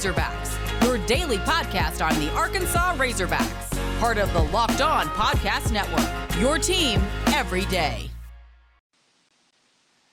[0.00, 6.40] Razorbacks, your daily podcast on the Arkansas Razorbacks, part of the Locked On Podcast Network.
[6.40, 7.02] Your team
[7.34, 8.08] every day.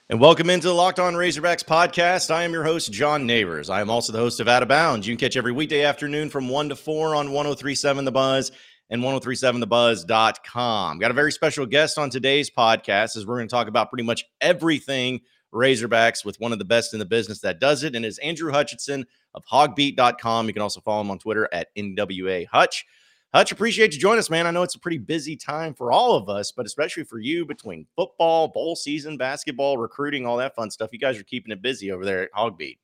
[0.09, 2.29] And welcome into the Locked On Razorbacks podcast.
[2.31, 3.69] I am your host, John Neighbors.
[3.69, 5.07] I am also the host of Out of Bounds.
[5.07, 8.51] You can catch every weekday afternoon from 1 to 4 on 1037 The Buzz
[8.89, 10.99] and 1037thebuzz.com.
[10.99, 14.03] Got a very special guest on today's podcast as we're going to talk about pretty
[14.03, 15.21] much everything
[15.53, 18.51] Razorbacks with one of the best in the business that does it, and is Andrew
[18.51, 20.47] Hutchinson of hogbeat.com.
[20.47, 22.85] You can also follow him on Twitter at NWA Hutch.
[23.33, 24.47] Hutch, appreciate you joining us, man.
[24.47, 27.45] I know it's a pretty busy time for all of us, but especially for you
[27.45, 30.91] between football, bowl season, basketball, recruiting, all that fun stuff.
[30.93, 32.77] You guys are keeping it busy over there at Hogbeat.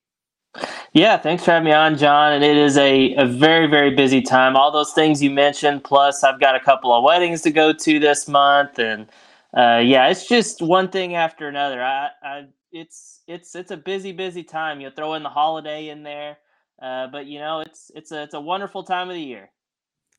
[0.92, 2.34] Yeah, thanks for having me on, John.
[2.34, 4.56] And it is a, a very, very busy time.
[4.56, 8.00] All those things you mentioned, plus I've got a couple of weddings to go to
[8.00, 8.78] this month.
[8.78, 9.08] And
[9.56, 11.84] uh, yeah, it's just one thing after another.
[11.84, 14.82] I, I, it's, it's, it's a busy, busy time.
[14.82, 16.38] You throw in the holiday in there.
[16.82, 19.52] Uh, but you know, it's, it's a, it's a wonderful time of the year.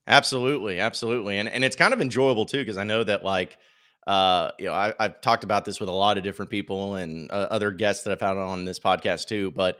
[0.06, 0.80] Absolutely.
[0.80, 1.38] Absolutely.
[1.38, 3.56] And, and it's kind of enjoyable too, because I know that like,
[4.06, 7.30] uh, you know, I, have talked about this with a lot of different people and
[7.30, 9.78] uh, other guests that I've had on this podcast too, but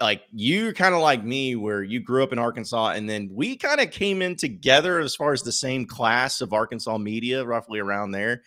[0.00, 3.56] like you kind of like me where you grew up in Arkansas and then we
[3.56, 7.78] kind of came in together as far as the same class of Arkansas media roughly
[7.78, 8.42] around there.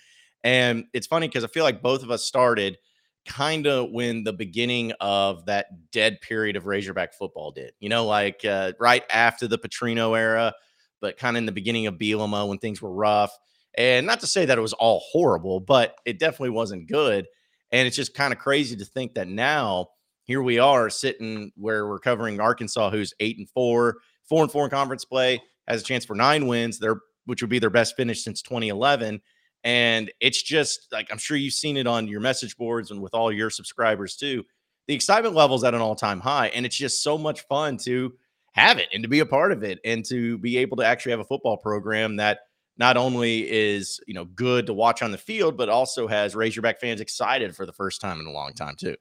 [0.48, 2.78] And it's funny because I feel like both of us started
[3.26, 7.74] kind of when the beginning of that dead period of Razorback football did.
[7.82, 10.54] You know, like uh, right after the Petrino era,
[11.02, 13.38] but kind of in the beginning of Bielema when things were rough.
[13.78, 17.28] And not to say that it was all horrible, but it definitely wasn't good.
[17.74, 19.88] And it's just kind of crazy to think that now
[20.24, 23.98] here we are sitting where we're covering Arkansas, who's eight and four,
[24.30, 27.50] four and four in conference play, has a chance for nine wins, there, which would
[27.50, 29.20] be their best finish since 2011.
[29.64, 33.14] And it's just like I'm sure you've seen it on your message boards and with
[33.14, 34.44] all your subscribers too.
[34.88, 38.14] The excitement level's at an all-time high, and it's just so much fun to
[38.54, 41.12] have it and to be a part of it and to be able to actually
[41.12, 42.40] have a football program that
[42.78, 46.80] not only is you know good to watch on the field, but also has Razorback
[46.80, 48.96] fans excited for the first time in a long time too.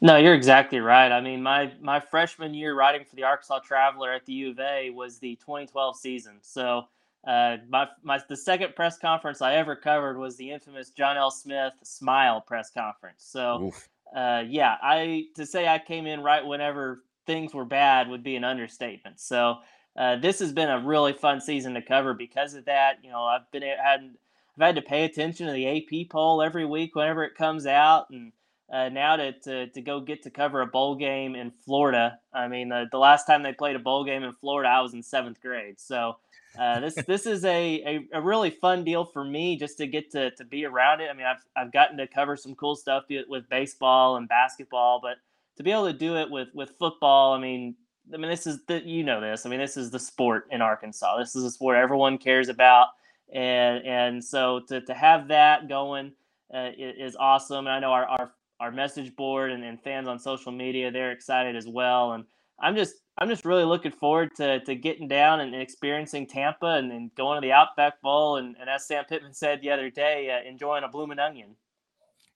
[0.00, 1.10] No, you're exactly right.
[1.10, 4.60] I mean, my my freshman year writing for the Arkansas Traveler at the U of
[4.60, 6.38] A was the 2012 season.
[6.42, 6.88] So,
[7.26, 11.30] uh, my my the second press conference I ever covered was the infamous John L.
[11.30, 13.24] Smith Smile press conference.
[13.26, 13.72] So,
[14.14, 18.36] uh, yeah, I to say I came in right whenever things were bad would be
[18.36, 19.20] an understatement.
[19.20, 19.56] So,
[19.96, 22.98] uh, this has been a really fun season to cover because of that.
[23.02, 24.10] You know, I've been had
[24.56, 28.10] I've had to pay attention to the AP poll every week whenever it comes out
[28.10, 28.32] and
[28.72, 32.18] uh, now to, to, to go get to cover a bowl game in Florida.
[32.32, 34.94] I mean, the, the last time they played a bowl game in Florida, I was
[34.94, 35.78] in seventh grade.
[35.78, 36.16] So
[36.58, 37.82] uh, this this is a,
[38.12, 41.10] a, a, really fun deal for me just to get to, to be around it.
[41.10, 45.16] I mean, I've, I've gotten to cover some cool stuff with baseball and basketball, but
[45.56, 47.76] to be able to do it with, with football, I mean,
[48.12, 49.46] I mean, this is the, you know this.
[49.46, 51.18] I mean, this is the sport in Arkansas.
[51.18, 52.88] This is a sport everyone cares about,
[53.32, 56.12] and and so to, to have that going
[56.54, 57.66] uh, is awesome.
[57.66, 61.10] And I know our, our our message board and, and fans on social media they're
[61.10, 62.24] excited as well and
[62.60, 66.92] i'm just i'm just really looking forward to, to getting down and experiencing tampa and,
[66.92, 70.30] and going to the outback bowl and, and as sam pittman said the other day
[70.30, 71.56] uh, enjoying a blooming onion.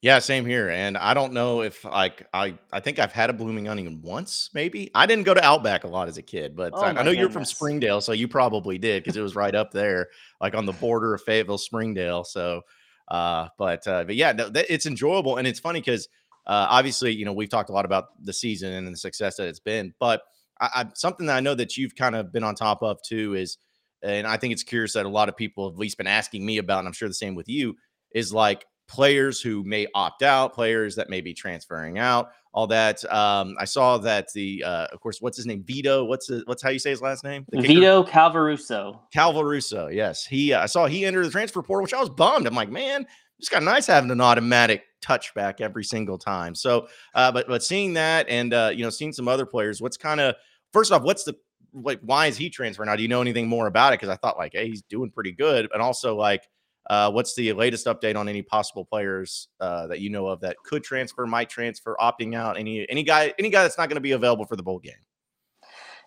[0.01, 0.69] Yeah same here.
[0.69, 4.51] And i don't know if like i i think i've had a blooming onion once
[4.55, 4.91] maybe.
[4.95, 6.99] I didn't go to outback a lot as a kid but oh I, I, know
[6.99, 7.17] goodness.
[7.17, 10.09] you're from springdale so you probably did because it was right up there
[10.41, 12.63] like on the border of fayetteville springdale so
[13.09, 15.39] uh, but uh, but yeah, no, it's enjoyable.
[15.39, 16.09] And it's funny because
[16.49, 19.49] uh, obviously, you know, we've talked a lot about the season and the success that
[19.49, 20.23] it's been, but
[20.61, 23.35] I, I, something that I know that you've kind of been on top of too
[23.35, 23.59] is,
[24.03, 26.47] and I think it's curious that a lot of people have at least been asking
[26.47, 27.77] me about, and I'm sure the same with you,
[28.15, 33.05] is like players who may opt out, players that may be transferring out, all that.
[33.13, 35.63] Um, I saw that the, uh, of course, what's his name?
[35.63, 36.05] Vito.
[36.05, 37.45] What's the, what's how you say his last name?
[37.53, 39.01] Vito Calvaruso.
[39.15, 39.95] Calvaruso.
[39.95, 40.53] Yes, he.
[40.53, 42.47] Uh, I saw he entered the transfer portal, which I was bummed.
[42.47, 43.07] I'm like, man,
[43.39, 46.55] it's kind of nice having an automatic touchback every single time.
[46.55, 49.97] So, uh, but but seeing that and uh, you know seeing some other players, what's
[49.97, 50.35] kind of
[50.73, 51.37] first off, what's the
[51.73, 52.97] like why is he transferring now?
[52.97, 54.01] Do you know anything more about it?
[54.01, 56.49] Because I thought like, hey, he's doing pretty good, and also like
[56.91, 60.57] uh, what's the latest update on any possible players uh, that you know of that
[60.65, 62.59] could transfer, might transfer, opting out?
[62.59, 64.95] Any any guy any guy that's not going to be available for the bowl game?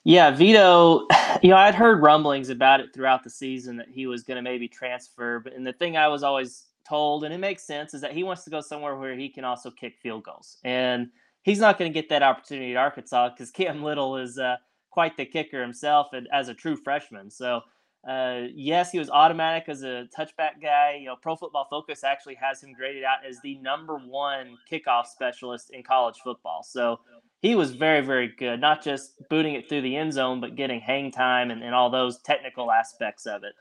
[0.04, 1.07] Yeah, Vito.
[1.42, 4.42] You know, I'd heard rumblings about it throughout the season that he was going to
[4.42, 8.02] maybe transfer, but and the thing I was always told, and it makes sense, is
[8.02, 11.10] that he wants to go somewhere where he can also kick field goals, and
[11.48, 14.56] he's not going to get that opportunity at Arkansas because Cam Little is uh,
[14.98, 17.32] quite the kicker himself, and as a true freshman.
[17.32, 17.62] So
[18.04, 20.98] Uh, yes, he was automatic as a touchback guy.
[21.00, 25.06] You know, Pro Football Focus actually has him graded out as the number one kickoff
[25.06, 26.64] specialist in college football.
[26.64, 27.00] So
[27.46, 30.82] he was very, very good, not just booting it through the end zone, but getting
[30.82, 33.54] hang time and, and all those technical aspects of it.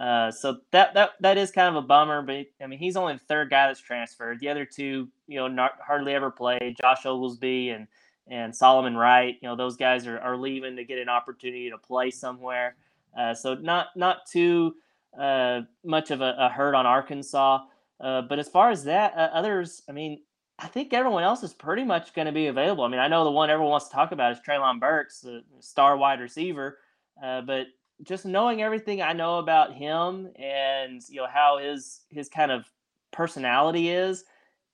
[0.00, 3.14] Uh, so that that that is kind of a bummer, but I mean he's only
[3.14, 4.40] the third guy that's transferred.
[4.40, 6.76] The other two, you know, not hardly ever played.
[6.80, 7.86] Josh Oglesby and
[8.26, 11.78] and Solomon Wright, you know, those guys are, are leaving to get an opportunity to
[11.78, 12.76] play somewhere.
[13.16, 14.74] Uh, so not not too
[15.18, 17.60] uh, much of a, a, hurt on Arkansas.
[18.00, 20.20] Uh, but as far as that, uh, others, I mean,
[20.58, 22.84] I think everyone else is pretty much going to be available.
[22.84, 25.42] I mean, I know the one everyone wants to talk about is Treylon Burks, the
[25.60, 26.78] star wide receiver.
[27.22, 27.66] Uh, but
[28.02, 32.70] just knowing everything I know about him and you know how his his kind of
[33.12, 34.24] personality is,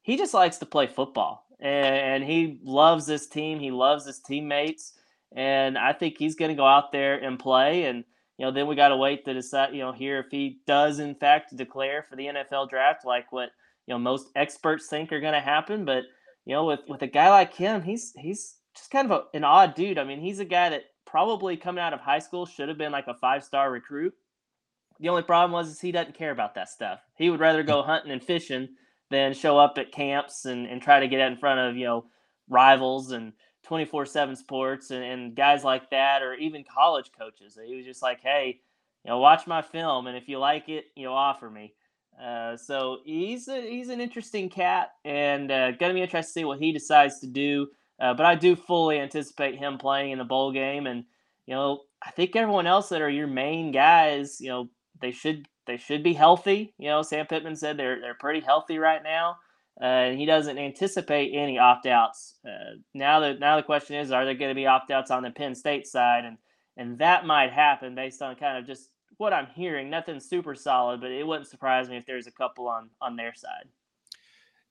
[0.02, 3.60] he just likes to play football and, and he loves this team.
[3.60, 4.94] He loves his teammates,
[5.32, 7.84] and I think he's going to go out there and play.
[7.84, 8.04] And
[8.38, 9.74] you know, then we got to wait to decide.
[9.74, 13.50] You know, here if he does in fact declare for the NFL draft, like what
[13.86, 15.84] you know most experts think are going to happen.
[15.84, 16.04] But
[16.46, 19.44] you know, with with a guy like him, he's he's just kind of a, an
[19.44, 19.98] odd dude.
[19.98, 22.92] I mean, he's a guy that probably coming out of high school should have been
[22.92, 24.14] like a five star recruit.
[25.00, 27.00] The only problem was is he doesn't care about that stuff.
[27.16, 28.68] He would rather go hunting and fishing
[29.10, 31.84] than show up at camps and, and try to get out in front of you
[31.84, 32.04] know
[32.48, 33.32] rivals and
[33.68, 38.20] 24-7 sports and, and guys like that or even college coaches he was just like
[38.22, 38.58] hey
[39.04, 41.74] you know watch my film and if you like it you know offer me
[42.20, 46.44] uh, so he's a, he's an interesting cat and uh, gonna be interesting to see
[46.44, 47.68] what he decides to do
[48.00, 51.04] uh, but I do fully anticipate him playing in the bowl game, and
[51.46, 54.68] you know, I think everyone else that are your main guys, you know,
[55.00, 56.74] they should they should be healthy.
[56.78, 59.36] You know, Sam Pittman said they're they're pretty healthy right now,
[59.80, 62.36] uh, and he doesn't anticipate any opt outs.
[62.46, 65.22] Uh, now the now the question is, are there going to be opt outs on
[65.22, 66.38] the Penn State side, and
[66.76, 68.88] and that might happen based on kind of just
[69.18, 69.90] what I'm hearing.
[69.90, 73.34] Nothing super solid, but it wouldn't surprise me if there's a couple on on their
[73.34, 73.68] side.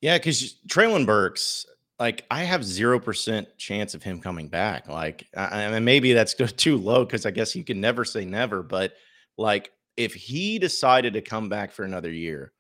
[0.02, 1.66] Yeah, because Treylon Burks,
[2.00, 4.88] like I have zero percent chance of him coming back.
[4.88, 8.63] Like, I, mean, maybe that's too low because I guess you can never say never.
[8.63, 8.94] But
[9.38, 12.54] like, if he decided to come back for another year,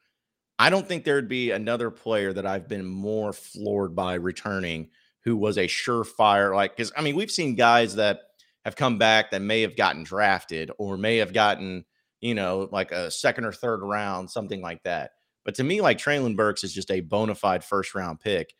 [0.57, 4.89] I don't think there'd be another player that I've been more floored by returning
[5.23, 6.53] who was a surefire.
[6.53, 8.19] Like, because I mean, we've seen guys that
[8.65, 11.85] have come back that may have gotten drafted or may have gotten,
[12.19, 15.11] you know, like a second or third round, something like that.
[15.45, 18.53] But to me, like Treylon Burks is just a bona fide first round pick.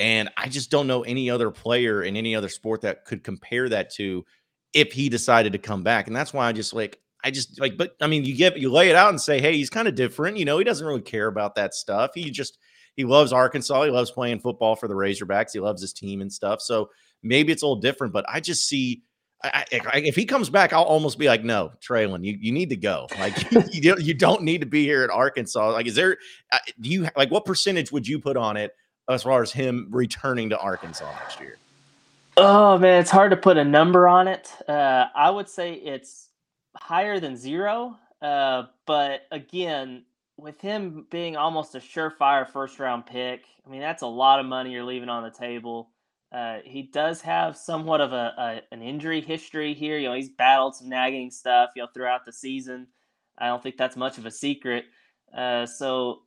[0.00, 3.68] And I just don't know any other player in any other sport that could compare
[3.68, 4.24] that to
[4.72, 6.06] if he decided to come back.
[6.06, 8.72] And that's why I just like, I just like, but I mean, you get, you
[8.72, 10.38] lay it out and say, hey, he's kind of different.
[10.38, 12.12] You know, he doesn't really care about that stuff.
[12.14, 12.56] He just,
[12.96, 13.84] he loves Arkansas.
[13.84, 15.52] He loves playing football for the Razorbacks.
[15.52, 16.62] He loves his team and stuff.
[16.62, 16.88] So
[17.22, 19.02] maybe it's a little different, but I just see,
[19.44, 22.70] I, I, if he comes back, I'll almost be like, no, Treylon, you, you need
[22.70, 23.06] to go.
[23.18, 25.72] Like you, you don't need to be here at Arkansas.
[25.72, 26.16] Like, is there,
[26.52, 28.72] uh, do you like what percentage would you put on it
[29.10, 31.58] as far as him returning to Arkansas next year?
[32.36, 34.50] Oh man, it's hard to put a number on it.
[34.68, 36.28] Uh, I would say it's
[36.76, 37.98] higher than zero.
[38.22, 40.04] Uh, but again,
[40.36, 44.46] with him being almost a surefire first round pick, I mean that's a lot of
[44.46, 45.90] money you're leaving on the table.
[46.32, 49.98] Uh, he does have somewhat of a, a, an injury history here.
[49.98, 52.86] You know, he's battled some nagging stuff, you know, throughout the season.
[53.36, 54.84] I don't think that's much of a secret.
[55.36, 56.22] Uh, so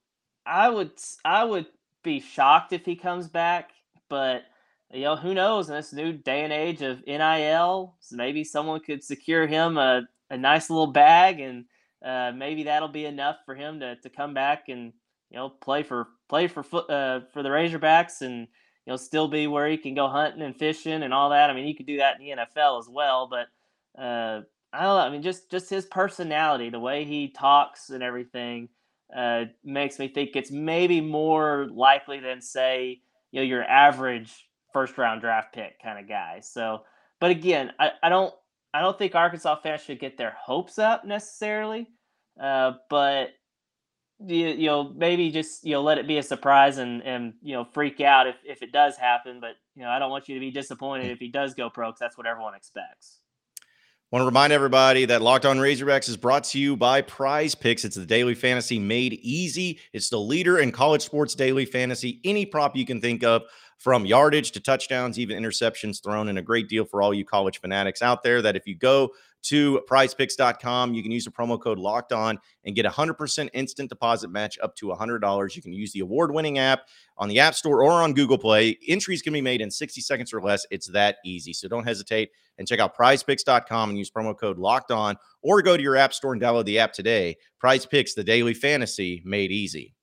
[0.45, 0.91] I would
[1.24, 1.68] I would
[2.04, 3.72] be shocked if he comes back,
[4.10, 4.44] but
[4.92, 8.80] you know, who knows in this new day and age of NIL, so maybe someone
[8.80, 11.66] could secure him a, a nice little bag and
[12.04, 14.94] uh, maybe that'll be enough for him to, to come back and
[15.31, 18.42] you know play for play for uh, for the Razorbacks and
[18.86, 21.50] you know still be where he can go hunting and fishing and all that.
[21.50, 23.48] I mean, he could do that in the NFL as well, but
[24.00, 24.42] uh,
[24.74, 24.98] I don't know.
[24.98, 28.69] I mean, just just his personality, the way he talks and everything
[29.16, 34.98] uh, makes me think it's maybe more likely than say you know your average first
[34.98, 36.40] round draft pick kind of guy.
[36.42, 36.83] So,
[37.19, 38.33] but again, I, I don't
[38.74, 41.88] I don't think Arkansas fans should get their hopes up necessarily,
[42.42, 43.30] uh, but
[44.26, 47.54] you, you know maybe just you know let it be a surprise and and you
[47.54, 49.40] know freak out if if it does happen.
[49.40, 51.90] But you know I don't want you to be disappointed if he does go pro
[51.90, 53.19] because that's what everyone expects.
[54.13, 57.83] Want to remind everybody that Locked On Razorbacks is brought to you by Prize Picks.
[57.83, 59.79] It's the daily fantasy made easy.
[59.91, 62.21] It's the leader in college sports daily fantasy.
[62.23, 63.41] Any prop you can think of,
[63.83, 67.59] from yardage to touchdowns, even interceptions thrown, and a great deal for all you college
[67.59, 68.42] fanatics out there.
[68.42, 69.11] That if you go
[69.44, 70.94] to prizepicks.com.
[70.94, 74.57] You can use the promo code locked on and get a 100% instant deposit match
[74.63, 75.56] up to $100.
[75.56, 76.83] You can use the award winning app
[77.18, 78.78] on the App Store or on Google Play.
[78.87, 80.66] Entries can be made in 60 seconds or less.
[80.71, 81.54] It's that easy.
[81.54, 85.75] So don't hesitate and check out prizepicks.com and use promo code locked on or go
[85.75, 87.35] to your App Store and download the app today.
[87.59, 89.94] Prize Picks, the daily fantasy made easy.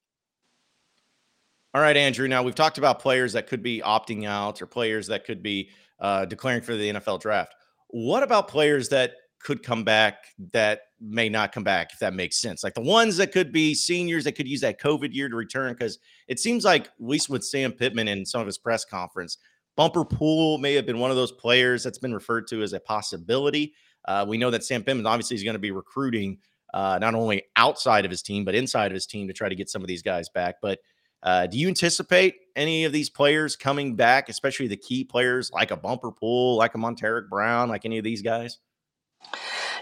[1.73, 2.27] All right, Andrew.
[2.27, 5.71] Now we've talked about players that could be opting out or players that could be
[6.01, 7.55] uh, declaring for the NFL draft.
[7.89, 12.37] What about players that could come back that may not come back, if that makes
[12.37, 12.63] sense.
[12.63, 15.73] Like the ones that could be seniors that could use that COVID year to return,
[15.73, 15.99] because
[16.29, 19.39] it seems like, at least with Sam Pittman in some of his press conference,
[19.77, 22.81] Bumper Pool may have been one of those players that's been referred to as a
[22.81, 23.73] possibility.
[24.07, 26.39] Uh, we know that Sam Pittman obviously is going to be recruiting
[26.75, 29.55] uh, not only outside of his team, but inside of his team to try to
[29.55, 30.57] get some of these guys back.
[30.61, 30.81] But
[31.23, 35.71] uh, do you anticipate any of these players coming back, especially the key players like
[35.71, 38.59] a Bumper Pool, like a Montaric Brown, like any of these guys?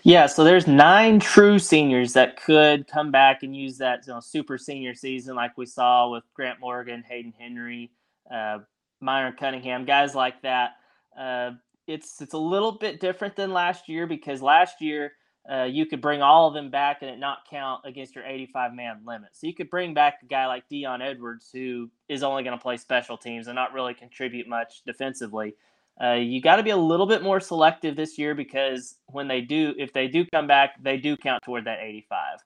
[0.02, 4.20] Yeah, so there's nine true seniors that could come back and use that you know,
[4.20, 7.90] super senior season, like we saw with Grant Morgan, Hayden Henry,
[8.32, 8.58] uh,
[9.00, 10.76] Myron Cunningham, guys like that.
[11.18, 11.52] Uh,
[11.86, 15.12] it's it's a little bit different than last year because last year
[15.50, 18.74] uh, you could bring all of them back and it not count against your 85
[18.74, 19.30] man limit.
[19.32, 22.62] So you could bring back a guy like Dion Edwards who is only going to
[22.62, 25.54] play special teams and not really contribute much defensively.
[26.02, 29.40] Uh, you got to be a little bit more selective this year because when they
[29.40, 32.38] do, if they do come back, they do count toward that 85.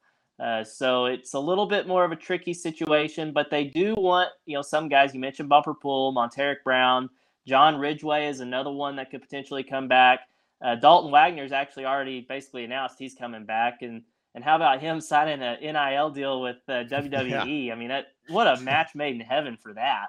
[0.43, 4.31] Uh, so it's a little bit more of a tricky situation, but they do want,
[4.47, 7.11] you know, some guys you mentioned Bumper Pool, Montaric Brown,
[7.47, 10.21] John Ridgeway is another one that could potentially come back.
[10.63, 14.03] Uh, Dalton Wagner's actually already basically announced he's coming back, and
[14.35, 17.31] and how about him signing an NIL deal with uh, WWE?
[17.67, 17.73] yeah.
[17.73, 20.07] I mean, that, what a match made in heaven for that.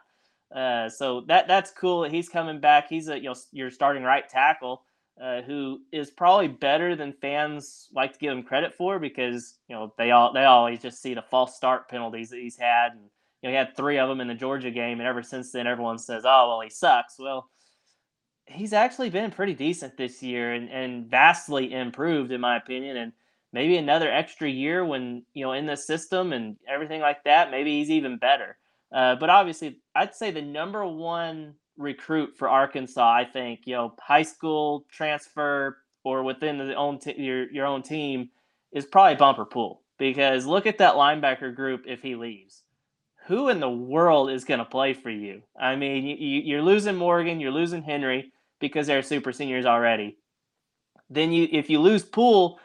[0.56, 2.04] Uh, so that that's cool.
[2.04, 2.88] He's coming back.
[2.88, 4.84] He's a you know your starting right tackle,
[5.22, 9.76] uh, who is probably better than fans like to give him credit for because you
[9.76, 13.02] know they all they always just see the false start penalties that he's had, and
[13.42, 15.66] you know he had three of them in the Georgia game, and ever since then
[15.66, 17.16] everyone says, oh well he sucks.
[17.18, 17.50] Well,
[18.54, 23.14] he's actually been pretty decent this year and and vastly improved in my opinion, and
[23.52, 27.80] maybe another extra year when you know in the system and everything like that, maybe
[27.80, 28.58] he's even better.
[28.92, 33.96] Uh, but obviously, I'd say the number one recruit for Arkansas, I think, you know,
[34.00, 38.30] high school transfer or within the own t- your your own team
[38.72, 42.64] is probably Bumper Pool because look at that linebacker group if he leaves.
[43.28, 45.44] Who in the world is going to play for you?
[45.58, 48.33] I mean, you, you're losing Morgan, you're losing Henry
[48.64, 50.18] because they're super seniors already.
[51.10, 52.62] Then you, if you lose Pool,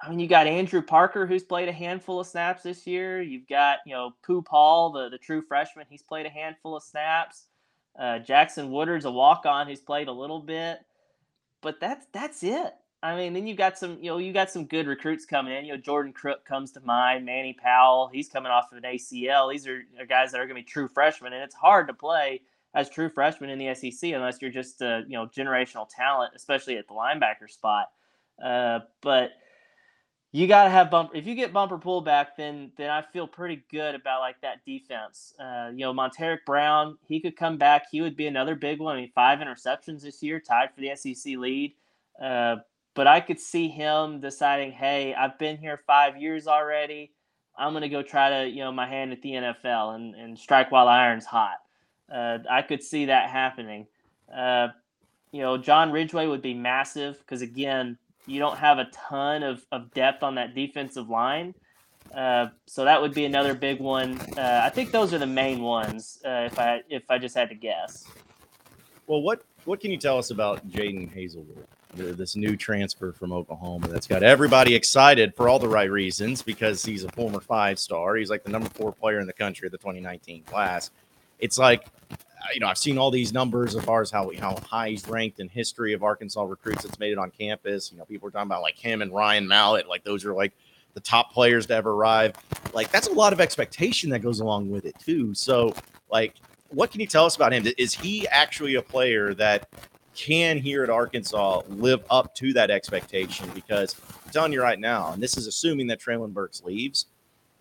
[0.00, 3.20] I mean, you got Andrew Parker, who's played a handful of snaps this year.
[3.20, 5.84] You've got, you know, Pooh Paul, the, the true freshman.
[5.90, 7.44] He's played a handful of snaps.
[7.98, 10.78] Uh, Jackson Woodard's a walk on who's played a little bit.
[11.60, 12.72] But that's that's it.
[13.02, 15.66] I mean, then you've got some, you know, you got some good recruits coming in.
[15.66, 19.52] You know, Jordan Crook comes to mind, Manny Powell, he's coming off of an ACL.
[19.52, 21.92] These are, are guys that are going to be true freshmen, and it's hard to
[21.94, 22.40] play
[22.74, 26.76] as true freshmen in the SEC unless you're just a, you know, generational talent, especially
[26.76, 27.86] at the linebacker spot.
[28.44, 29.30] Uh, but–
[30.34, 31.14] you got to have bumper.
[31.14, 34.64] If you get bumper Pool back, then then I feel pretty good about like that
[34.66, 35.32] defense.
[35.38, 37.84] Uh, you know, Montaric Brown, he could come back.
[37.88, 38.96] He would be another big one.
[38.96, 41.74] I mean, five interceptions this year, tied for the SEC lead.
[42.20, 42.56] Uh,
[42.94, 47.12] but I could see him deciding, hey, I've been here five years already.
[47.56, 50.72] I'm gonna go try to, you know, my hand at the NFL and, and strike
[50.72, 51.58] while iron's hot.
[52.12, 53.86] Uh, I could see that happening.
[54.34, 54.68] Uh,
[55.32, 59.64] you know, John Ridgeway would be massive because again, you don't have a ton of,
[59.72, 61.54] of depth on that defensive line.
[62.14, 64.20] Uh, so that would be another big one.
[64.36, 66.20] Uh, I think those are the main ones.
[66.24, 68.04] Uh, if I if I just had to guess.
[69.06, 71.66] Well, what what can you tell us about Jadon Haselwood,
[72.16, 76.84] this new transfer from Oklahoma that's got everybody excited for all the right reasons because
[76.84, 78.16] he's a former five star.
[78.16, 80.90] He's like the number four player in the country of the 2019 class.
[81.38, 81.86] It's like
[82.44, 85.08] uh, you know, I've seen all these numbers as far as how how high he's
[85.08, 87.90] ranked in history of Arkansas recruits that's made it on campus.
[87.90, 90.52] You know, people are talking about like him and Ryan Mallett, like those are like
[90.92, 92.34] the top players to ever arrive.
[92.74, 95.32] Like that's a lot of expectation that goes along with it too.
[95.34, 95.74] So,
[96.10, 96.34] like,
[96.68, 97.66] what can you tell us about him?
[97.78, 99.68] Is he actually a player that
[100.14, 103.48] can here at Arkansas live up to that expectation?
[103.54, 107.06] Because I'm telling you right now, and this is assuming that Treylon Burks leaves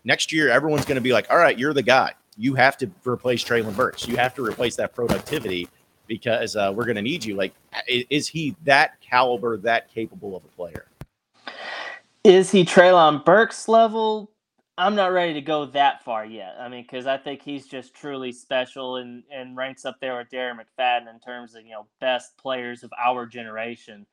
[0.03, 2.90] next year, everyone's going to be like, "All right, you're the guy." You have to
[3.06, 4.08] replace Treylon Burks.
[4.08, 5.68] You have to replace that productivity
[6.08, 7.36] because uh, we're going to need you.
[7.36, 7.54] Like,
[7.88, 10.86] is he that caliber, that capable of a player?
[12.24, 14.32] Is he Treylon Burks level?
[14.78, 16.56] I'm not ready to go that far yet.
[16.60, 20.30] I mean, because I think he's just truly special and, and ranks up there with
[20.32, 24.06] Darren McFadden in terms of you know best players of our generation.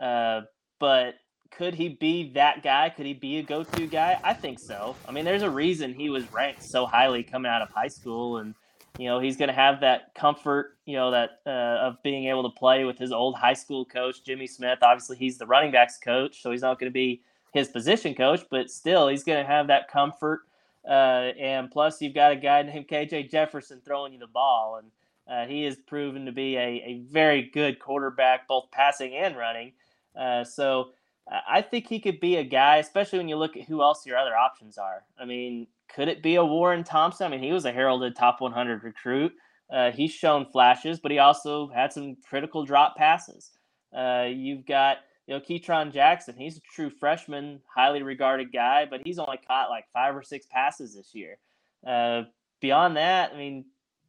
[0.00, 0.42] Uh,
[0.78, 1.14] but
[1.56, 2.88] could he be that guy?
[2.90, 4.18] Could he be a go-to guy?
[4.24, 4.96] I think so.
[5.08, 8.38] I mean, there's a reason he was ranked so highly coming out of high school,
[8.38, 8.54] and
[8.98, 12.42] you know he's going to have that comfort, you know, that uh, of being able
[12.42, 14.78] to play with his old high school coach Jimmy Smith.
[14.82, 18.42] Obviously, he's the running backs coach, so he's not going to be his position coach,
[18.50, 20.42] but still, he's going to have that comfort.
[20.86, 24.90] Uh, and plus, you've got a guy named KJ Jefferson throwing you the ball, and
[25.26, 29.72] uh, he has proven to be a, a very good quarterback, both passing and running.
[30.18, 30.90] Uh, so
[31.30, 34.18] I think he could be a guy, especially when you look at who else your
[34.18, 35.04] other options are.
[35.18, 37.26] I mean, could it be a Warren Thompson?
[37.26, 39.32] I mean, he was a heralded top 100 recruit.
[39.72, 43.52] Uh, he's shown flashes, but he also had some critical drop passes.
[43.96, 46.34] Uh, you've got you know Ketron Jackson.
[46.36, 50.46] He's a true freshman, highly regarded guy, but he's only caught like five or six
[50.46, 51.38] passes this year.
[51.86, 52.22] Uh,
[52.60, 53.64] beyond that, I mean,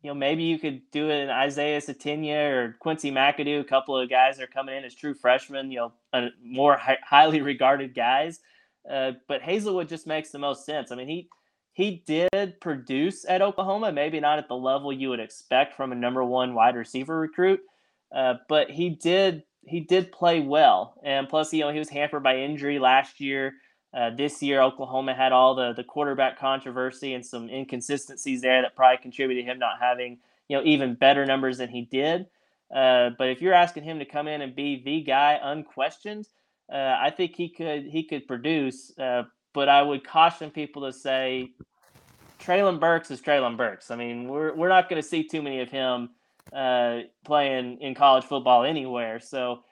[0.06, 3.60] you know, maybe you could do it in Isaiah Sategna or Quincy McAdoo.
[3.60, 7.00] A couple of guys are coming in as true freshmen, you know, uh, more hi-
[7.04, 8.40] highly regarded guys.
[8.88, 10.92] Uh, but Haselwood just makes the most sense.
[10.92, 11.28] I mean, he
[11.74, 15.96] he did produce at Oklahoma, maybe not at the level you would expect from a
[15.96, 17.62] number one wide receiver recruit,
[18.16, 21.02] uh, but he did he did play well.
[21.04, 23.54] And plus, you know, he was hampered by injury last year.
[23.96, 28.75] Uh, this year, Oklahoma had all the the quarterback controversy and some inconsistencies there that
[28.75, 30.18] probably contributed to him not having
[30.50, 32.28] you know even better numbers than he did.
[32.74, 36.28] Uh, but if you're asking him to come in and be the guy unquestioned,
[36.72, 38.92] uh, I think he could he could produce.
[38.98, 39.24] Uh,
[39.54, 41.52] but I would caution people to say
[42.40, 43.92] Treylon Burks is Treylon Burks.
[43.92, 46.10] I mean, we're we're not going to see too many of him
[46.52, 49.20] uh, playing in college football anywhere.
[49.20, 49.64] So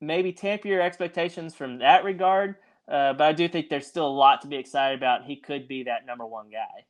[0.00, 2.56] maybe tamper your expectations from that regard.
[2.90, 5.24] Uh, but I do think there's still a lot to be excited about.
[5.24, 6.84] He could be that number one guy.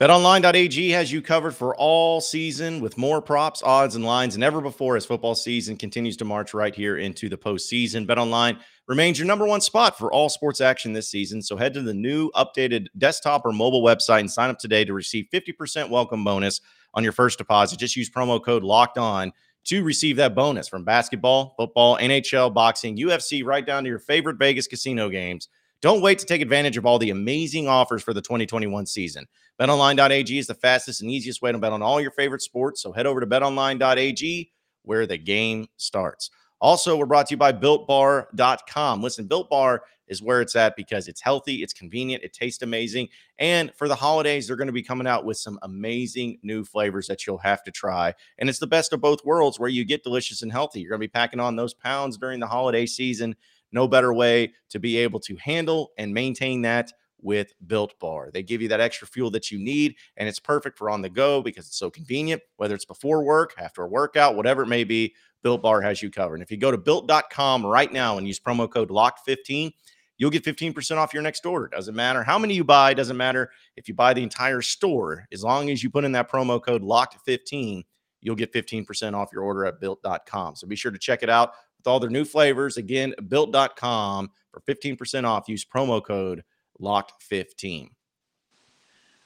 [0.00, 4.60] BetOnline.ag has you covered for all season with more props, odds, and lines than ever
[4.60, 8.04] before as football season continues to march right here into the postseason.
[8.04, 11.40] BetOnline remains your number one spot for all sports action this season.
[11.40, 14.92] So head to the new updated desktop or mobile website and sign up today to
[14.92, 16.60] receive 50% welcome bonus
[16.92, 17.78] on your first deposit.
[17.78, 19.32] Just use promo code locked on
[19.64, 24.36] to receive that bonus from basketball, football, NHL, boxing, UFC, right down to your favorite
[24.38, 25.48] Vegas casino games.
[25.80, 29.26] Don't wait to take advantage of all the amazing offers for the 2021 season.
[29.60, 32.82] BetOnline.ag is the fastest and easiest way to bet on all your favorite sports.
[32.82, 34.50] So head over to BetOnline.ag
[34.82, 36.30] where the game starts.
[36.60, 39.02] Also, we're brought to you by BuiltBar.com.
[39.02, 43.08] Listen, Built Bar is where it's at because it's healthy, it's convenient, it tastes amazing.
[43.38, 47.06] And for the holidays, they're going to be coming out with some amazing new flavors
[47.08, 48.14] that you'll have to try.
[48.38, 50.80] And it's the best of both worlds where you get delicious and healthy.
[50.80, 53.36] You're going to be packing on those pounds during the holiday season.
[53.72, 56.92] No better way to be able to handle and maintain that
[57.24, 58.30] with Built Bar.
[58.32, 61.08] They give you that extra fuel that you need, and it's perfect for on the
[61.08, 64.84] go because it's so convenient, whether it's before work, after a workout, whatever it may
[64.84, 65.14] be.
[65.42, 66.36] Built Bar has you covered.
[66.36, 69.72] And if you go to built.com right now and use promo code LOCKED15,
[70.16, 71.68] you'll get 15% off your next order.
[71.68, 75.26] Doesn't matter how many you buy, doesn't matter if you buy the entire store.
[75.32, 77.84] As long as you put in that promo code LOCKED15,
[78.20, 80.56] you'll get 15% off your order at built.com.
[80.56, 82.76] So be sure to check it out with all their new flavors.
[82.76, 85.48] Again, built.com for 15% off.
[85.48, 86.42] Use promo code
[86.80, 87.90] LOCKED15.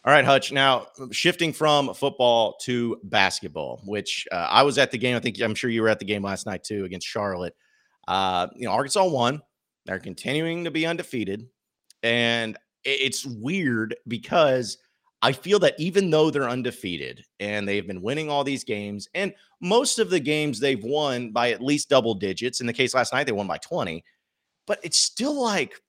[0.04, 0.52] All right, Hutch.
[0.52, 5.16] Now shifting from football to basketball, which uh, I was at the game.
[5.16, 7.54] I think I'm sure you were at the game last night too against Charlotte.
[8.06, 9.42] Uh, you know, Arkansas won.
[9.84, 11.46] They're continuing to be undefeated.
[12.02, 14.78] And it's weird because
[15.20, 19.34] I feel that even though they're undefeated and they've been winning all these games, and
[19.60, 22.60] most of the games they've won by at least double digits.
[22.60, 24.04] In the case last night, they won by 20,
[24.66, 25.80] but it's still like,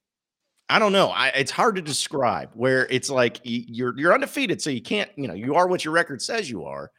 [0.70, 1.08] I don't know.
[1.08, 5.28] I, it's hard to describe where it's like you're you're undefeated, so you can't, you
[5.28, 6.92] know, you are what your record says you are.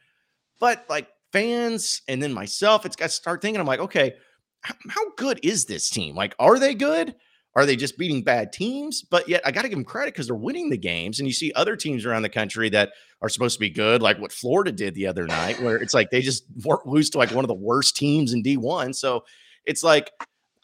[0.59, 4.13] But like fans and then myself, it's got to start thinking, I'm like, okay,
[4.61, 6.15] how, how good is this team?
[6.15, 7.15] Like, are they good?
[7.55, 9.03] Are they just beating bad teams?
[9.03, 11.19] But yet, I got to give them credit because they're winning the games.
[11.19, 14.19] And you see other teams around the country that are supposed to be good, like
[14.19, 16.43] what Florida did the other night, where it's like they just
[16.85, 18.95] lose to like one of the worst teams in D1.
[18.95, 19.23] So
[19.65, 20.11] it's like,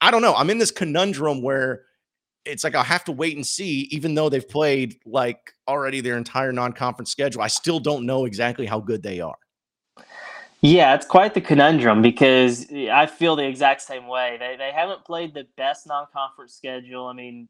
[0.02, 0.34] I don't know.
[0.36, 1.84] I'm in this conundrum where
[2.48, 6.18] it's like I'll have to wait and see, even though they've played like already their
[6.18, 7.42] entire non conference schedule.
[7.42, 9.38] I still don't know exactly how good they are.
[10.62, 14.38] Yeah, it's quite the conundrum because I feel the exact same way.
[14.40, 17.06] They they haven't played the best non-conference schedule.
[17.06, 17.48] I mean,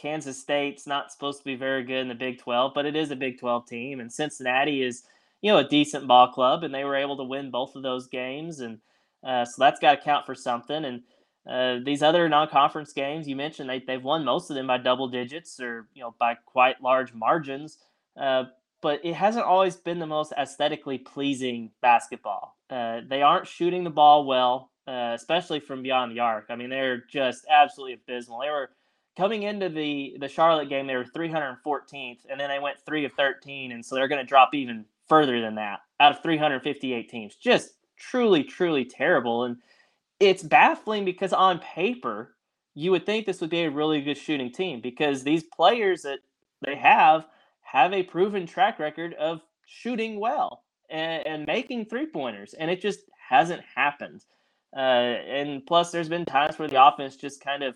[0.00, 3.10] Kansas State's not supposed to be very good in the Big 12, but it is
[3.10, 5.02] a Big 12 team and Cincinnati is,
[5.42, 8.06] you know, a decent ball club and they were able to win both of those
[8.06, 8.78] games and
[9.24, 11.02] uh, so that's got to count for something and
[11.48, 15.08] uh, these other non-conference games you mentioned they, they've won most of them by double
[15.08, 17.78] digits or you know by quite large margins
[18.20, 18.44] uh,
[18.82, 22.56] but it hasn't always been the most aesthetically pleasing basketball.
[22.70, 24.70] Uh, they aren't shooting the ball well.
[24.86, 26.46] uh, especially from beyond the arc.
[26.50, 28.40] I mean, they're just absolutely abysmal.
[28.40, 28.70] They were
[29.16, 33.12] coming into the the Charlotte game, they were 314th, and then they went three of
[33.14, 37.36] 13, and so they're going to drop even further than that out of 358 teams.
[37.36, 39.56] Just truly, truly terrible, and
[40.20, 42.34] it's baffling because on paper
[42.74, 46.20] you would think this would be a really good shooting team because these players that
[46.64, 47.26] they have
[47.60, 52.80] have a proven track record of shooting well and, and making three pointers, and it
[52.80, 54.24] just hasn't happened.
[54.76, 57.74] Uh, and plus, there's been times where the offense just kind of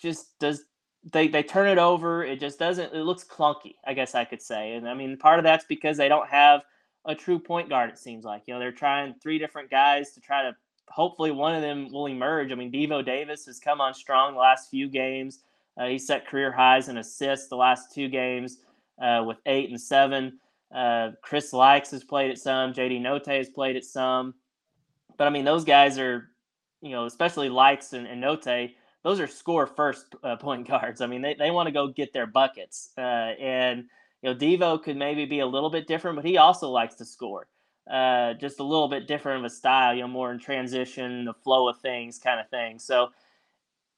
[0.00, 0.64] just does
[1.12, 2.24] they they turn it over.
[2.24, 2.94] It just doesn't.
[2.94, 4.74] It looks clunky, I guess I could say.
[4.74, 6.62] And I mean, part of that's because they don't have
[7.04, 7.90] a true point guard.
[7.90, 10.56] It seems like you know they're trying three different guys to try to.
[10.90, 12.52] Hopefully, one of them will emerge.
[12.52, 15.40] I mean, Devo Davis has come on strong the last few games.
[15.78, 18.58] Uh, he set career highs in assists the last two games
[19.00, 20.38] uh, with eight and seven.
[20.74, 22.72] Uh, Chris Lykes has played it some.
[22.72, 24.34] JD Notae has played it some.
[25.16, 26.30] But I mean, those guys are,
[26.80, 28.74] you know, especially Lykes and, and Notae,
[29.04, 31.00] those are score first uh, point guards.
[31.00, 32.90] I mean, they, they want to go get their buckets.
[32.98, 33.00] Uh,
[33.40, 33.84] and,
[34.22, 37.04] you know, Devo could maybe be a little bit different, but he also likes to
[37.04, 37.46] score.
[37.90, 41.32] Uh, just a little bit different of a style, you know, more in transition, the
[41.32, 42.78] flow of things kind of thing.
[42.78, 43.08] So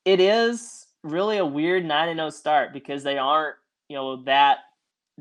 [0.05, 3.57] it is really a weird 9 0 start because they aren't,
[3.89, 4.59] you know, that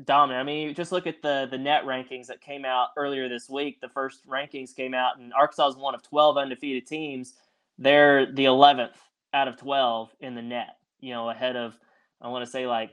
[0.04, 0.40] dominant.
[0.40, 3.80] I mean, just look at the the net rankings that came out earlier this week.
[3.80, 7.34] The first rankings came out, and Arkansas is one of 12 undefeated teams.
[7.78, 8.94] They're the 11th
[9.32, 10.76] out of 12 in the net.
[11.00, 11.78] You know, ahead of
[12.20, 12.92] I want to say like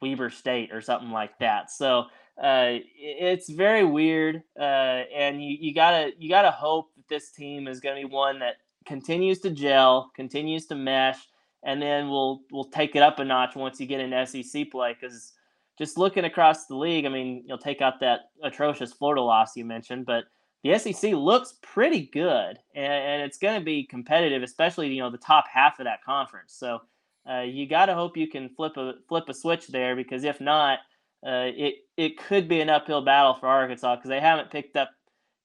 [0.00, 1.70] Weber State or something like that.
[1.70, 2.06] So
[2.42, 7.66] uh, it's very weird, uh, and you, you gotta you gotta hope that this team
[7.66, 11.18] is to be one that continues to gel, continues to mesh,
[11.64, 14.96] and then we'll we'll take it up a notch once you get into SEC play
[14.98, 15.32] because
[15.78, 19.64] just looking across the league, I mean, you'll take out that atrocious Florida loss you
[19.64, 20.24] mentioned, but
[20.64, 25.10] the SEC looks pretty good, and, and it's going to be competitive, especially you know
[25.10, 26.54] the top half of that conference.
[26.54, 26.80] So
[27.28, 30.40] uh, you got to hope you can flip a flip a switch there, because if
[30.40, 30.78] not,
[31.26, 34.90] uh, it it could be an uphill battle for Arkansas because they haven't picked up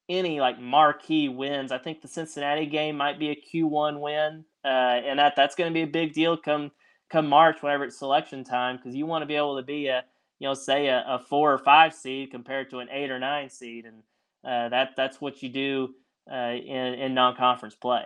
[0.10, 1.72] any like marquee wins.
[1.72, 5.72] I think the Cincinnati game might be a Q1 win, uh, and that that's going
[5.72, 6.72] to be a big deal come
[7.10, 10.04] come March, whenever it's selection time, because you want to be able to be a
[10.44, 13.50] you know, say a, a four or five seed compared to an eight or nine
[13.50, 14.04] seed, and
[14.44, 15.96] uh, that that's what you do
[16.30, 18.06] uh, in in non conference play.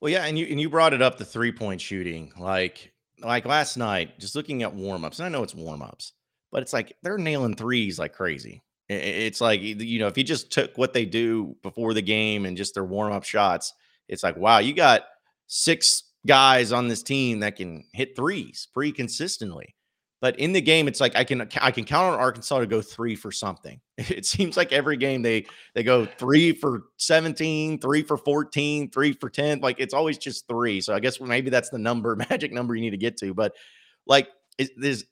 [0.00, 3.46] Well, yeah, and you and you brought it up the three point shooting, like like
[3.46, 5.18] last night, just looking at warm ups.
[5.18, 6.12] And I know it's warm ups,
[6.54, 8.62] but it's like they're nailing threes like crazy.
[8.88, 12.56] It's like you know, if you just took what they do before the game and
[12.56, 13.74] just their warm up shots,
[14.08, 15.02] it's like wow, you got
[15.48, 19.74] six guys on this team that can hit threes pretty consistently.
[20.20, 22.80] But in the game, it's like I can I can count on Arkansas to go
[22.80, 23.80] three for something.
[23.98, 29.12] It seems like every game they they go three for 17, three for 14, three
[29.12, 29.60] for 10.
[29.60, 30.80] Like it's always just three.
[30.80, 33.34] So I guess maybe that's the number, magic number you need to get to.
[33.34, 33.54] But
[34.06, 34.28] like
[34.76, 35.04] there's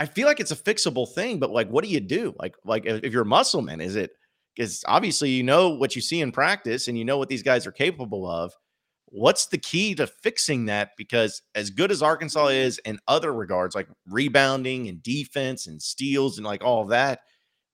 [0.00, 2.34] I feel like it's a fixable thing, but like what do you do?
[2.38, 4.10] Like, like if you're a Musselman, is it
[4.56, 7.66] because obviously you know what you see in practice and you know what these guys
[7.66, 8.52] are capable of
[9.10, 10.90] what's the key to fixing that?
[10.96, 16.38] Because as good as Arkansas is in other regards, like rebounding and defense and steals
[16.38, 17.20] and like all that,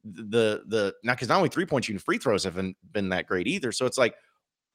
[0.04, 3.46] the the now because not only three point shooting, free throws haven't been that great
[3.46, 3.72] either.
[3.72, 4.14] So it's like,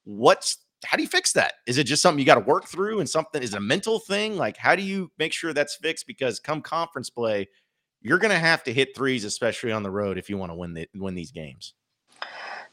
[0.03, 1.54] what's how do you fix that?
[1.67, 4.38] Is it just something you got to work through and something is a mental thing?
[4.38, 6.08] Like, how do you make sure that's fixed?
[6.08, 7.48] Because come conference play,
[8.02, 10.56] you're going to have to hit threes, especially on the road, if you want to
[10.56, 11.74] win the, win these games.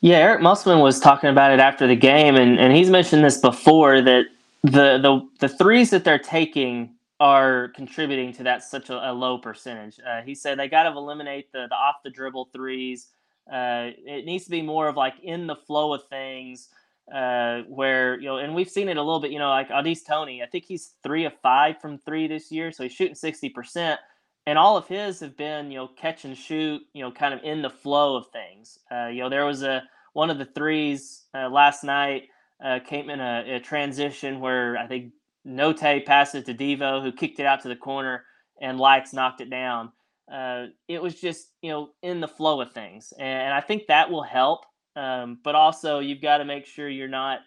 [0.01, 3.39] Yeah, Eric Musselman was talking about it after the game, and, and he's mentioned this
[3.39, 4.27] before that
[4.63, 9.39] the the the threes that they're taking are contributing to that such a, a low
[9.39, 9.99] percentage.
[10.07, 13.09] Uh, he said they got to eliminate the the off the dribble threes.
[13.53, 16.69] Uh, it needs to be more of like in the flow of things,
[17.15, 19.31] uh, where you know, and we've seen it a little bit.
[19.31, 22.73] You know, like Au'Diese Toney, I think he's three of five from three this year,
[22.73, 24.01] so he's shooting sixty percent.
[24.47, 27.41] And all of his have been you know catch and shoot you know kind of
[27.43, 28.79] in the flow of things.
[28.91, 32.25] Uh, you know there was a one of the threes uh, last night
[32.65, 35.13] uh, came in a, a, transition where i think
[35.47, 38.25] notae passed it to devo who kicked it out to the corner
[38.61, 39.93] and Lykes knocked it down.
[40.33, 43.13] Uh, it was just you know in the flow of things.
[43.19, 44.65] And, i think that will help
[44.99, 47.41] um, but also you've got to make sure you're not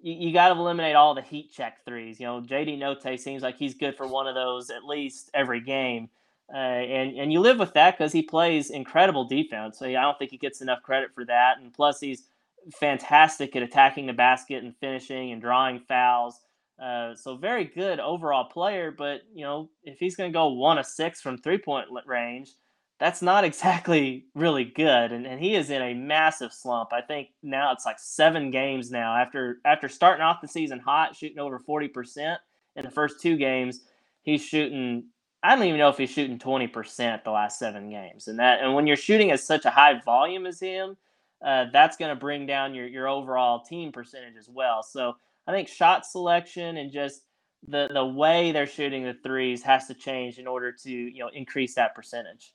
[0.00, 2.20] you, you got to eliminate all the heat check threes.
[2.20, 5.60] You know, JD Notae seems like he's good for one of those at least every
[5.60, 6.08] game.
[6.52, 9.78] Uh, and and you live with that because he plays incredible defense.
[9.78, 11.58] So I don't think he gets enough credit for that.
[11.58, 12.28] And plus, he's
[12.72, 16.40] fantastic at attacking the basket and finishing and drawing fouls.
[16.80, 18.92] Uh, so very good overall player.
[18.92, 22.50] But you know, if he's going to go one of six from three point range,
[22.98, 25.12] that's not exactly really good.
[25.12, 26.92] And, and he is in a massive slump.
[26.92, 31.16] I think now it's like seven games now after after starting off the season hot,
[31.16, 32.36] shooting over 40%
[32.76, 33.80] in the first two games.
[34.22, 35.04] He's shooting,
[35.42, 38.28] I don't even know if he's shooting 20% the last seven games.
[38.28, 40.96] And that and when you're shooting at such a high volume as him,
[41.44, 44.82] uh, that's going to bring down your, your overall team percentage as well.
[44.82, 47.22] So I think shot selection and just
[47.68, 51.30] the the way they're shooting the threes has to change in order to you know
[51.32, 52.52] increase that percentage.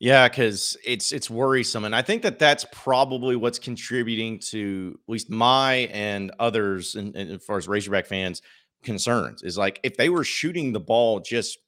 [0.00, 5.12] Yeah, because it's it's worrisome, and I think that that's probably what's contributing to at
[5.12, 8.40] least my and others, and as far as Razorback fans
[8.82, 11.58] concerns, is like if they were shooting the ball just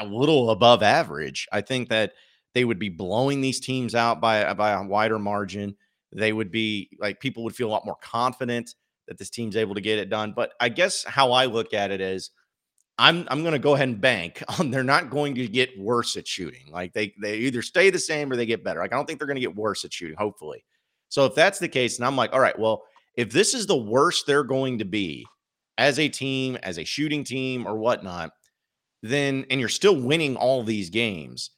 [0.00, 2.14] a little above average, I think that
[2.54, 5.76] they would be blowing these teams out by uh, by a wider margin.
[6.12, 8.74] They would be like people would feel a lot more confident
[9.08, 10.32] that this team's able to get it done.
[10.36, 12.30] But I guess how I look at it is
[12.98, 16.16] I'm I'm going to go ahead and bank on they're not going to get worse
[16.16, 16.66] at shooting.
[16.70, 18.80] Like they they either stay the same or they get better.
[18.80, 20.64] Like I don't think they're going to get worse at shooting, hopefully.
[21.08, 22.82] So if that's the case, and I'm like, all right, well,
[23.14, 25.26] if this is the worst they're going to be
[25.78, 28.30] as a team, as a shooting team or whatnot,
[29.02, 31.50] then and you're still winning all these games,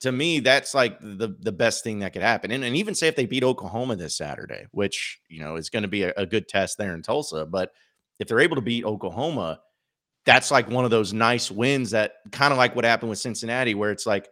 [0.00, 2.50] to me, that's like the the best thing that could happen.
[2.50, 5.82] And, and even say if they beat Oklahoma this Saturday, which you know is going
[5.82, 7.72] to be a, a good test there in Tulsa, but
[8.18, 9.60] if they're able to beat Oklahoma
[10.24, 13.74] that's like one of those nice wins that kind of like what happened with Cincinnati,
[13.74, 14.28] where it's like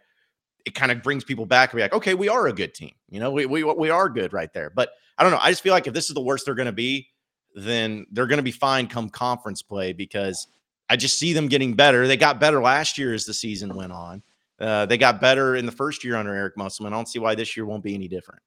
[0.65, 2.93] it kind of brings people back and be like, okay, we are a good team.
[3.09, 4.71] You know, we we we are good right there.
[4.71, 5.39] But I don't know.
[5.41, 7.09] I just feel like if this is the worst they're going to be,
[7.55, 10.47] then they're going to be fine come conference play because
[10.89, 12.07] I just see them getting better.
[12.07, 14.23] They got better last year as the season went on.
[14.59, 16.93] Uh, they got better in the first year under Eric Musselman.
[16.93, 18.43] I don't see why this year won't be any different.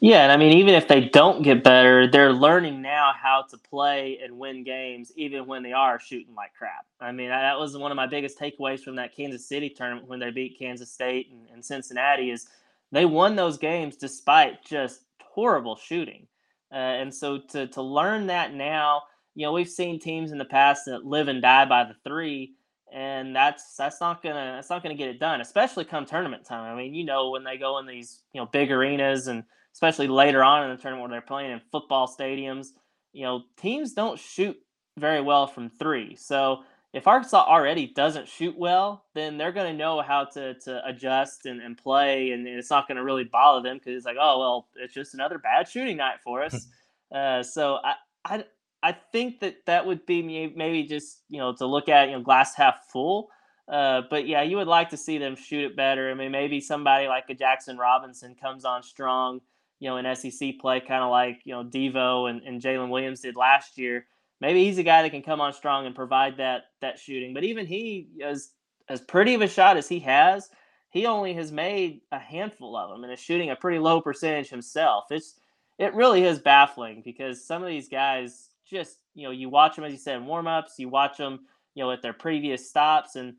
[0.00, 3.58] Yeah, and I mean, even if they don't get better, they're learning now how to
[3.58, 6.86] play and win games, even when they are shooting like crap.
[7.00, 10.20] I mean, that was one of my biggest takeaways from that Kansas City tournament when
[10.20, 12.46] they beat Kansas State and, and Cincinnati is
[12.92, 16.28] they won those games despite just horrible shooting.
[16.72, 19.02] Uh, and so to to learn that now,
[19.34, 22.54] you know, we've seen teams in the past that live and die by the three,
[22.94, 26.72] and that's that's not gonna that's not gonna get it done, especially come tournament time.
[26.72, 30.08] I mean, you know, when they go in these you know big arenas and especially
[30.08, 32.68] later on in the tournament where they're playing in football stadiums.
[33.12, 34.56] You know, teams don't shoot
[34.96, 36.16] very well from three.
[36.16, 40.86] So if Arkansas already doesn't shoot well, then they're going to know how to, to
[40.86, 44.16] adjust and, and play, and it's not going to really bother them because it's like,
[44.18, 46.68] oh well, it's just another bad shooting night for us.
[47.14, 48.44] uh, so I, I
[48.84, 52.22] I think that that would be maybe just you know to look at you know
[52.22, 53.28] glass half full.
[53.66, 56.10] Uh, but yeah, you would like to see them shoot it better.
[56.10, 59.40] I mean, maybe somebody like a Jaxson Robinson comes on strong
[59.80, 63.20] you know, in SEC play, kind of like, you know, Devo and, and Jaylin Williams
[63.20, 64.06] did last year.
[64.40, 67.34] Maybe he's a guy that can come on strong and provide that that shooting.
[67.34, 68.50] But even he, as
[68.88, 70.50] as pretty of a shot as he has,
[70.90, 74.48] he only has made a handful of them and is shooting a pretty low percentage
[74.48, 75.06] himself.
[75.10, 75.34] It's
[75.78, 79.84] it really is baffling because some of these guys just, you know, you watch them
[79.84, 81.40] as you said in warmups, you watch them,
[81.74, 83.34] you know, at their previous stops, and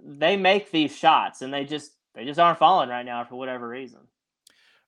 [0.00, 3.68] they make these shots and they just they just aren't falling right now for whatever
[3.68, 4.00] reason.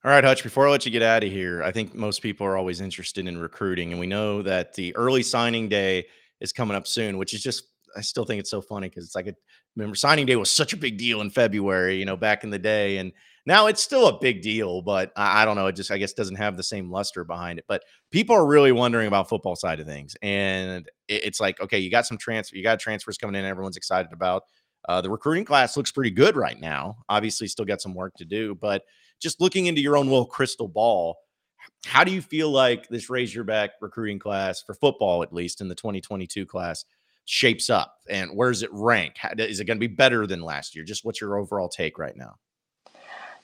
[0.02, 2.46] All right, Hutch, before I let you get out of here, I think most people
[2.46, 3.90] are always interested in recruiting.
[3.90, 6.06] And we know that the early signing day
[6.40, 9.14] is coming up soon, which is just, I still think it's so funny because it's
[9.14, 9.34] like, a,
[9.76, 12.58] remember, signing day was such a big deal in February, you know, back in the
[12.58, 12.96] day.
[12.96, 13.12] And
[13.44, 15.66] now it's still a big deal, but I, I don't know.
[15.66, 17.66] It just, I guess, doesn't have the same luster behind it.
[17.68, 20.16] But people are really wondering about football side of things.
[20.22, 23.76] And it, it's like, okay, you got some transfer, you got transfers coming in, everyone's
[23.76, 24.44] excited about.
[24.88, 26.96] Uh, the recruiting class looks pretty good right now.
[27.10, 28.82] Obviously, still got some work to do, but
[29.20, 31.18] just looking into your own little crystal ball,
[31.86, 35.74] how do you feel like this Razorback recruiting class for football, at least in the
[35.74, 36.84] 2022 class,
[37.24, 37.96] shapes up?
[38.08, 39.14] And where does it rank?
[39.16, 40.84] How, is it going to be better than last year?
[40.84, 42.36] Just what's your overall take right now?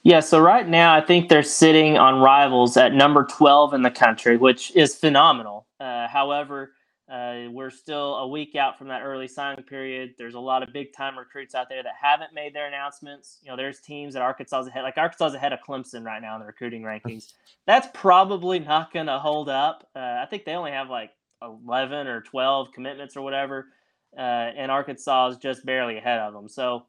[0.03, 3.91] Yeah, so right now I think they're sitting on rivals at number 12 in the
[3.91, 5.67] country, which is phenomenal.
[5.81, 6.75] Uh, however,
[7.09, 10.14] uh, we're still a week out from that early signing period.
[10.19, 13.38] There's a lot of big time recruits out there that haven't made their announcements.
[13.42, 16.40] You know, there's teams that Arkansas's ahead, like Arkansas's ahead of Clemson right now in
[16.40, 17.33] the recruiting rankings.
[17.66, 19.88] That's probably not going to hold up.
[19.95, 21.11] Uh, I think they only have like
[21.42, 23.69] 11 or 12 commitments or whatever,
[24.16, 26.49] uh, and Arkansas is just barely ahead of them.
[26.49, 26.87] So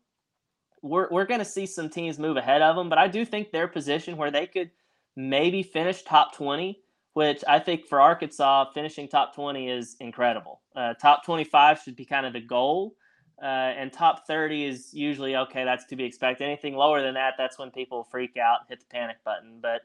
[0.82, 3.52] we're we're going to see some teams move ahead of them, but I do think
[3.52, 4.72] their position where they could
[5.16, 6.80] maybe finish top 20
[7.18, 10.62] which I think for Arkansas, finishing top 20 is incredible.
[10.76, 12.94] Uh, top 25 should be kind of the goal.
[13.42, 16.44] Uh, and top 30 is usually okay, that's to be expected.
[16.44, 19.58] Anything lower than that, that's when people freak out hit the panic button.
[19.60, 19.82] But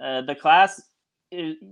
[0.00, 0.80] uh, the class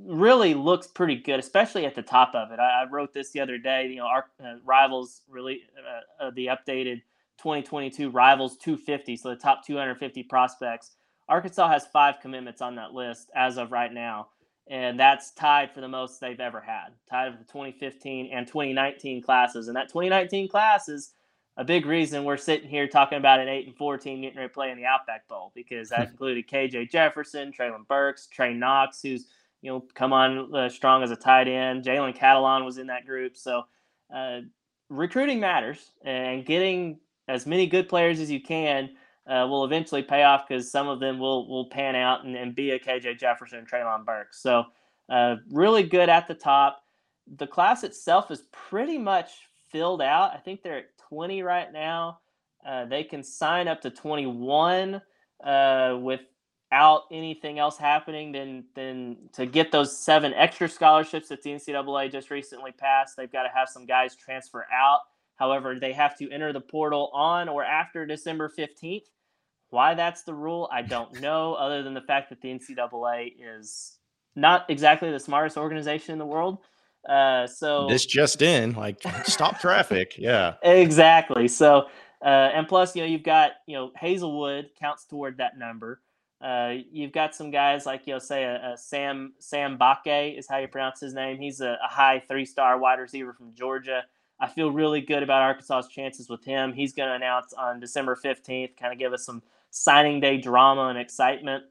[0.05, 2.59] really looks pretty good, especially at the top of it.
[2.59, 3.87] I, I wrote this the other day.
[3.87, 7.03] You know, our uh, rivals really uh, uh, the updated
[7.39, 10.97] 2022 rivals 250, so the top 250 prospects.
[11.29, 14.27] Arkansas has five commitments on that list as of right now,
[14.69, 19.23] and that's tied for the most they've ever had, tied for the 2015 and 2019
[19.23, 19.69] classes.
[19.69, 21.13] And that 2019 class is
[21.57, 24.49] a big reason we're sitting here talking about an eight and four team getting ready
[24.49, 29.03] to play in the Outback Bowl because that included KJ Jefferson, Treylon Burks, Trey Knox,
[29.03, 29.27] who's
[29.61, 31.85] you know come on uh, strong as a tight end.
[31.85, 33.65] Jalen Catalon was in that group, so
[34.15, 34.41] uh,
[34.89, 36.99] recruiting matters, and getting
[37.29, 38.91] as many good players as you can
[39.27, 42.55] uh, will eventually pay off because some of them will will pan out and, and
[42.55, 44.41] be a KJ Jefferson and Treylon Burks.
[44.43, 44.65] So
[45.09, 46.83] uh, really good at the top.
[47.37, 49.31] The class itself is pretty much
[49.71, 50.33] filled out.
[50.35, 52.21] I think they're at 20 right now.
[52.67, 55.01] Uh, they can sign up to 21
[55.43, 58.33] uh, without anything else happening.
[58.33, 63.33] Then, then to get those seven extra scholarships that the NCAA just recently passed, they've
[63.33, 65.01] got to have some guys transfer out.
[65.37, 69.03] However, they have to enter the portal on or after December 15th.
[69.75, 73.99] Why that's the rule, I don't know, other than the fact that the NCAA is
[74.37, 76.59] not exactly the smartest organization in the world.
[77.09, 80.15] Uh, so this just in, like stop traffic.
[80.19, 81.49] Yeah, exactly.
[81.49, 81.89] So,
[82.25, 86.01] uh, and plus, you know, you've got, you know, Haselwood counts toward that number.
[86.41, 90.47] Uh, you've got some guys like, you know, say a, a Sam, Sam Mbake is
[90.49, 91.41] how you pronounce his name.
[91.41, 94.05] He's a, a high three-star wide receiver from Georgia.
[94.39, 96.73] I feel really good about Arkansas's chances with him.
[96.73, 99.43] He's going to announce on December 15th, kind of give us some
[99.75, 101.65] signing day drama and excitement.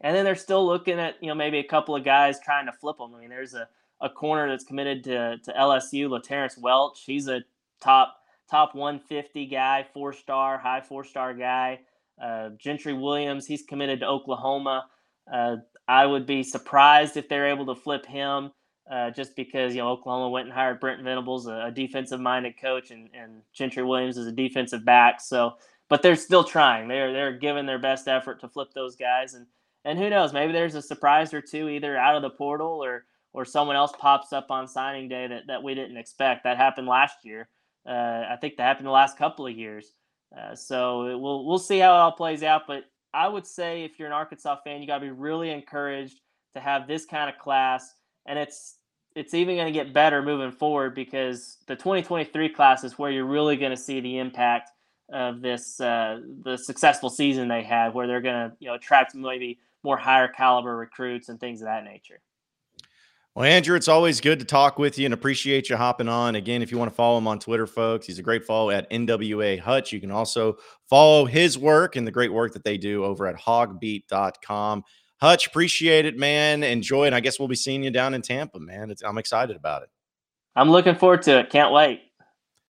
[0.00, 2.72] And then they're still looking at, you know, maybe a couple of guys trying to
[2.72, 3.12] flip them.
[3.14, 3.68] I mean, there's a,
[4.00, 7.02] a corner that's committed to, to LSU, LaTerrence Welch.
[7.04, 7.40] He's a
[7.80, 8.18] top
[8.48, 11.80] top 150 guy, four star, high four star guy.
[12.22, 14.86] Uh, Gentry Williams, he's committed to Oklahoma.
[15.32, 15.56] Uh,
[15.88, 18.52] I would be surprised if they're able to flip him,
[18.88, 22.60] uh, just because you know Oklahoma went and hired Brent Venables, a, a defensive minded
[22.60, 25.20] coach, and, and Gentry Williams is a defensive back.
[25.20, 25.54] So,
[25.94, 26.88] but they're still trying.
[26.88, 29.46] They're they're giving their best effort to flip those guys, and
[29.84, 33.04] and who knows, maybe there's a surprise or two either out of the portal or
[33.32, 36.42] or someone else pops up on signing day that, that we didn't expect.
[36.42, 37.48] That happened last year.
[37.88, 39.92] Uh, I think that happened the last couple of years.
[40.36, 42.62] Uh, so we'll we'll see how it all plays out.
[42.66, 46.18] But I would say if you're an Arkansas fan, you got to be really encouraged
[46.54, 47.94] to have this kind of class,
[48.26, 48.78] and it's
[49.14, 53.24] it's even going to get better moving forward because the 2023 class is where you're
[53.24, 54.70] really going to see the impact
[55.12, 59.14] of this uh, the successful season they had, where they're going to you know attract
[59.14, 62.20] maybe more higher caliber recruits and things of that nature.
[63.34, 66.36] Well, Andrew, it's always good to talk with you and appreciate you hopping on.
[66.36, 68.88] Again, if you want to follow him on Twitter, folks, he's a great follow at
[68.90, 69.92] NWA Hutch.
[69.92, 70.56] You can also
[70.88, 74.84] follow his work and the great work that they do over at hogbeat.com.
[75.20, 76.62] Hutch, appreciate it, man.
[76.62, 77.12] Enjoy it.
[77.12, 78.92] I guess we'll be seeing you down in Tampa, man.
[78.92, 79.88] It's, I'm excited about it.
[80.54, 81.50] I'm looking forward to it.
[81.50, 82.02] Can't wait.